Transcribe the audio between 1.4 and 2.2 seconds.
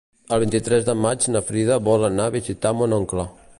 Frida vol